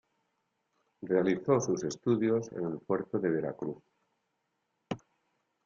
[1.03, 3.83] Realizó sus estudios en el puerto de Veracruz.